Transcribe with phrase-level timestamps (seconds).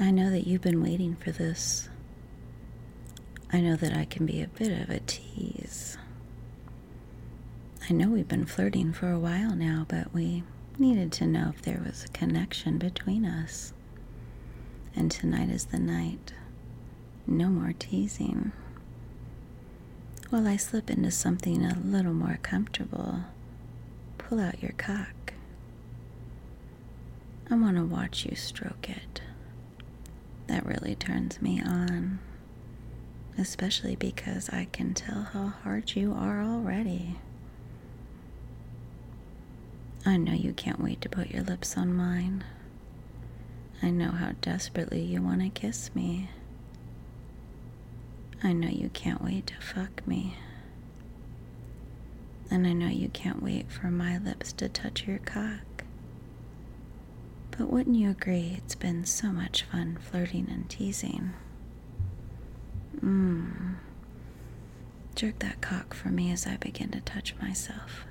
[0.00, 1.88] I know that you've been waiting for this.
[3.52, 5.98] I know that I can be a bit of a tease.
[7.90, 10.44] I know we've been flirting for a while now, but we
[10.78, 13.72] needed to know if there was a connection between us.
[14.94, 16.32] And tonight is the night.
[17.26, 18.52] No more teasing.
[20.30, 23.20] While I slip into something a little more comfortable,
[24.18, 25.32] pull out your cock.
[27.50, 29.22] I want to watch you stroke it.
[30.48, 32.18] That really turns me on,
[33.38, 37.16] especially because I can tell how hard you are already.
[40.06, 42.44] I know you can't wait to put your lips on mine.
[43.82, 46.30] I know how desperately you want to kiss me.
[48.42, 50.36] I know you can't wait to fuck me.
[52.50, 55.60] And I know you can't wait for my lips to touch your cock.
[57.58, 61.32] But wouldn't you agree it's been so much fun flirting and teasing?
[63.00, 63.74] Mmm.
[65.16, 68.04] Jerk that cock for me as I begin to touch myself.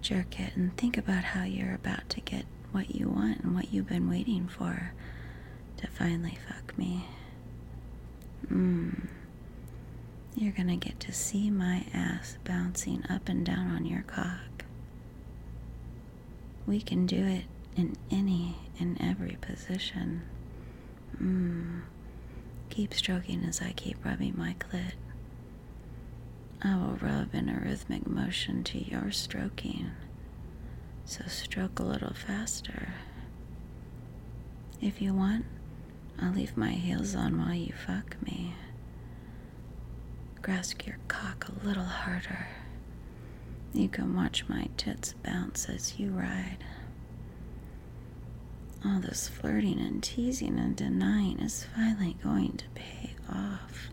[0.00, 3.72] Jerk it and think about how you're about to get what you want and what
[3.72, 4.92] you've been waiting for
[5.78, 7.04] to finally fuck me.
[8.48, 9.08] Mmm.
[10.36, 14.64] You're gonna get to see my ass bouncing up and down on your cock.
[16.66, 17.44] We can do it
[17.76, 20.22] in any and every position.
[21.22, 21.82] Mmm.
[22.70, 24.94] Keep stroking as I keep rubbing my clit.
[26.62, 29.90] I will rub in a rhythmic motion to your stroking,
[31.04, 32.94] so stroke a little faster.
[34.80, 35.44] If you want,
[36.20, 38.54] I'll leave my heels on while you fuck me.
[40.42, 42.48] Grasp your cock a little harder.
[43.72, 46.58] You can watch my tits bounce as you ride.
[48.86, 53.88] All this flirting and teasing and denying is finally going to pay off.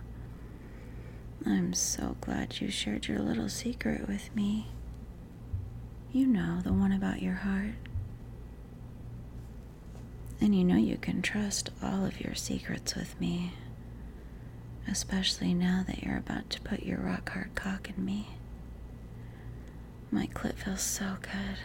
[1.46, 4.68] I'm so glad you shared your little secret with me.
[6.12, 7.74] You know, the one about your heart.
[10.40, 13.54] And you know you can trust all of your secrets with me,
[14.88, 18.28] especially now that you're about to put your rock hard cock in me.
[20.12, 21.58] My clit feels so good.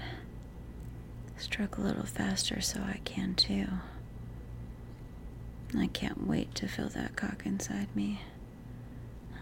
[1.39, 3.67] Stroke a little faster so I can too.
[5.77, 8.21] I can't wait to feel that cock inside me.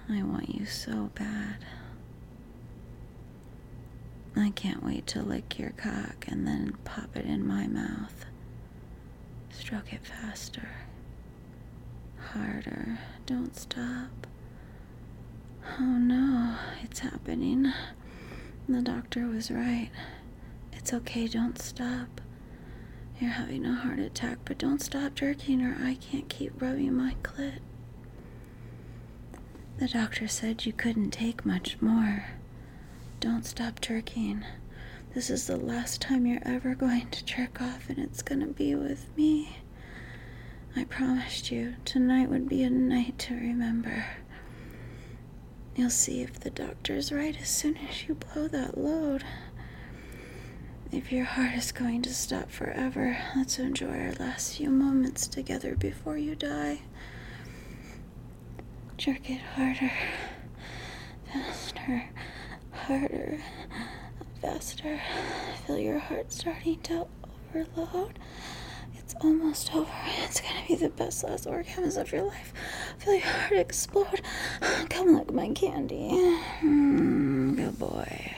[0.08, 1.56] I want you so bad.
[4.36, 8.26] I can't wait to lick your cock and then pop it in my mouth.
[9.50, 10.68] Stroke it faster.
[12.32, 12.98] Harder.
[13.24, 14.26] Don't stop.
[15.78, 17.72] Oh no, it's happening.
[18.68, 19.90] The doctor was right.
[20.86, 22.20] It's okay, don't stop.
[23.18, 27.16] You're having a heart attack, but don't stop jerking or I can't keep rubbing my
[27.24, 27.58] clit.
[29.78, 32.26] The doctor said you couldn't take much more.
[33.18, 34.44] Don't stop jerking.
[35.12, 38.76] This is the last time you're ever going to jerk off, and it's gonna be
[38.76, 39.56] with me.
[40.76, 44.06] I promised you tonight would be a night to remember.
[45.74, 49.24] You'll see if the doctor's right as soon as you blow that load.
[50.96, 55.74] If your heart is going to stop forever, let's enjoy our last few moments together
[55.76, 56.80] before you die.
[58.96, 59.92] Jerk it harder,
[61.30, 62.08] faster,
[62.72, 63.40] harder
[64.40, 64.98] faster.
[65.66, 67.06] Feel your heart starting to
[67.54, 68.18] overload.
[68.94, 69.92] It's almost over.
[70.24, 72.54] It's gonna be the best last orgasm of your life.
[73.00, 74.22] Feel your heart explode.
[74.88, 76.08] Come lick my candy.
[76.62, 78.35] Mm, good boy.